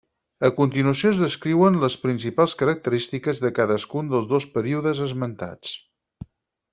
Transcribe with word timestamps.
A 0.47 0.49
continuació 0.59 1.09
es 1.15 1.19
descriuen 1.23 1.77
les 1.83 1.97
principals 2.07 2.55
característiques 2.63 3.43
de 3.45 3.51
cadascun 3.61 4.09
dels 4.15 4.29
dos 4.35 4.49
períodes 4.59 5.03
esmentats. 5.11 5.77